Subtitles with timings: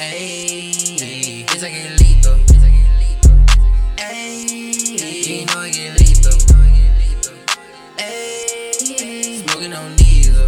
[0.00, 2.32] Ayy, bitch, I get lethal.
[3.98, 6.32] Ayy, you know I get lethal.
[7.98, 10.46] Ayy, smoking on diesel.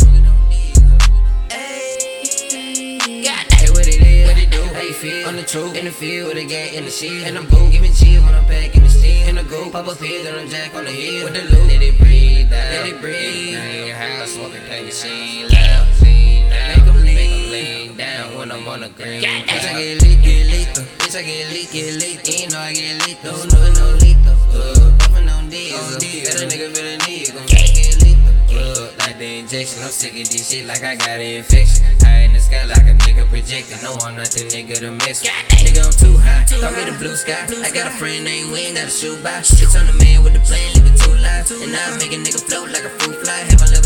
[1.51, 5.29] Ayy, God damn, what it is, what it do, how you feel?
[5.29, 7.27] On the truth, in the field with a gang in the shit.
[7.27, 9.29] And I'm boom, giving chill when I'm packing the steel.
[9.29, 11.25] In the go, pop a pill, then I'm jack on the hill.
[11.25, 13.59] With the loot, let it breathe out, let it breathe.
[13.59, 15.89] In your house, smoking paint machine loud.
[16.03, 17.22] Make 'em lean,
[17.53, 19.21] lean down when I'm on the green.
[19.21, 20.85] Bitch, I get lit, get lethal.
[20.85, 21.05] Uh.
[21.05, 22.33] Bitch, I get lit, get lethal.
[22.33, 23.37] You know I get lethal.
[23.37, 23.45] Uh.
[23.53, 24.37] No, no, lethal.
[24.57, 26.01] Uh, puffin' on diesel.
[26.01, 26.45] Got uh.
[26.45, 28.33] a nigga feelin' need, gon' get lethal.
[28.57, 31.85] Uh, like the injection, I'm sick of this shit like I got an infection.
[32.01, 33.81] High in the sky like a nigga projecting.
[33.85, 35.37] No, I'm not the nigga to mess with.
[35.61, 36.49] Nigga, I'm too high.
[36.49, 37.45] Throw me the blue sky.
[37.45, 39.45] I got a friend named Wayne, got a shoe by.
[39.45, 41.45] Bitch, I'm the man with the plan, leave it too live.
[41.53, 43.45] And I make a nigga float like a fruit fly.
[43.53, 43.82] Have a no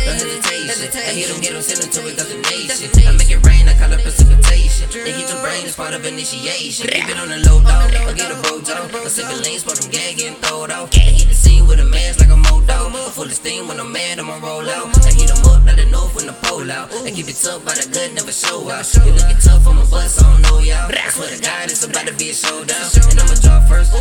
[0.00, 0.90] hesitation.
[0.96, 2.90] I hit him, get to a destination.
[3.06, 4.88] I make it rain, I call it precipitation.
[4.92, 6.88] They hit the brain, it's part of initiation.
[6.88, 8.74] Keep it on the low dog, I get a bojo.
[9.04, 10.90] A sipping lean, smoke them gag, getting throwed off.
[10.94, 12.90] I hit the scene with a mask like a modo.
[13.16, 14.92] Full of steam when I'm mad, I'ma roll out.
[15.06, 16.88] I hit him up the north when the pole out.
[17.04, 18.88] I keep it tough by the good, never show out.
[18.96, 20.88] You looking tough on my bus, I don't know y'all.
[20.88, 22.88] I swear to God, it's about to be a showdown.
[23.12, 23.92] And I'ma draw first,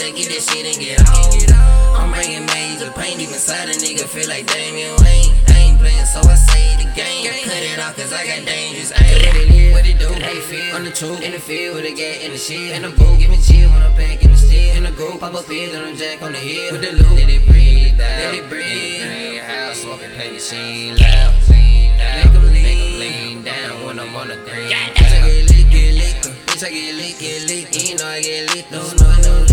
[0.00, 2.00] phone with that set, get that shit and get off.
[2.00, 5.34] I'm bringing major pain, deep inside a nigga, feel like Damian Wayne.
[5.48, 7.28] I ain't playing, so I say the game.
[7.44, 8.92] Cut it off, cause I got dangerous.
[8.92, 10.76] I ain't what it is, what it do, how you feel.
[10.76, 12.76] On the truth, in the field with a gat in the shit.
[12.76, 14.76] In the boot, give me chill when I'm back in the steel.
[14.76, 16.72] In the group, pop up pills and I'm jack on the hill.
[16.72, 18.32] With the loot, let it breathe out.
[18.32, 19.36] Let it breathe.
[19.36, 21.34] Your house, smoking paint machine loud.
[22.00, 24.72] Make 'em lean, lean down when I'm on the green.
[24.72, 26.16] Bitch, I get lit, get lit.
[26.48, 27.66] Bitch, I get lit, get lit.
[27.76, 29.49] You know I get lit, no, no, no,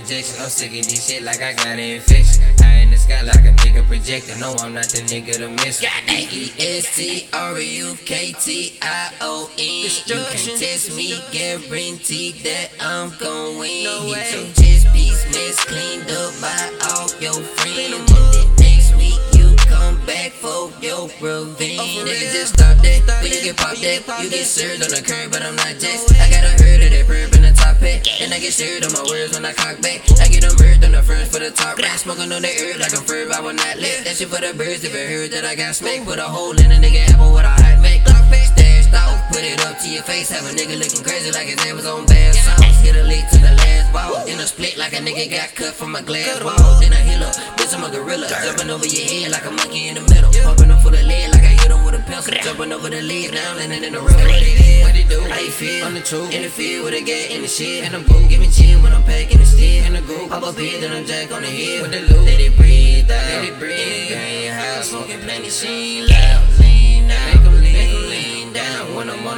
[0.00, 2.42] injection, I'm sick of this shit like I got an infection.
[2.58, 4.40] High in the sky like a nigga projecting.
[4.40, 5.82] No, I'm not the nigga to miss.
[5.82, 9.90] E S T R U K T I O N.
[10.06, 13.86] You can test me, guarantee that I'm gon' win.
[14.08, 16.56] Hit your chest piece, mess cleaned up by
[16.90, 18.10] all your friends.
[18.58, 22.08] Next week you come back for your revenge.
[22.08, 25.30] Nigga just stop that, when you get popped that, you get served on the curb,
[25.30, 26.12] but I'm not just.
[26.14, 27.39] I got a herd of that perp
[27.80, 30.04] hat, and I get served on my words when I cock back.
[30.20, 32.80] I get them birds on the first for the top rack, smoking on the herb
[32.80, 34.84] like a verb, I will not let that shit for the birds.
[34.84, 37.44] If it heard that I got smacked, put a hole in a nigga apple with
[37.44, 38.00] a hot make.
[38.30, 41.60] Stashed out, put it up to your face, have a nigga looking crazy like his
[41.60, 42.82] head was on bad sauce.
[42.82, 45.74] Get a lead to the last ball, in a split like a nigga got cut
[45.74, 46.80] from a glass wall.
[46.80, 49.88] Then I heal up, bitch I'm a gorilla, jumping over your head like a monkey
[49.88, 51.39] in the middle, pumping up for the lead like
[52.00, 54.12] I hit him with pencil, jumping over the lead, now landing in the road.
[54.12, 55.86] What it is, what it do, how you feel?
[55.86, 58.28] On the truth, in the field with a gat in the shit, and I'm boom,
[58.28, 59.84] giving chill when I'm packing the steel.
[59.84, 61.82] In the group, pop up here, then I'm jack on the hill.
[61.82, 64.12] With the loot, let it breathe out, let it breathe.
[64.12, 66.48] In your house, smoking plenty, she loud,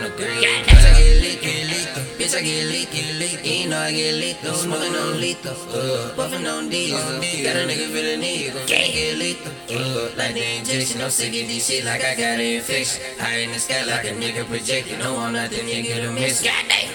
[0.03, 0.43] on the green.
[0.43, 1.89] Bitch, I get lit, get lit.
[2.19, 3.45] Bitch, I get lit, get lit.
[3.45, 4.37] You know I get lit.
[4.55, 5.57] Smoking on lethal.
[5.71, 6.99] Uh, puffing on diesel.
[6.99, 9.53] Got a nigga feeling need, gon' get lethal.
[9.71, 13.03] Uh, like the injection, I'm sick of this shit like I got an infection.
[13.19, 14.99] High in the sky like a nigga projecting.
[14.99, 16.43] No, I'm not the nigga to miss.
[16.43, 16.92] Goddamn.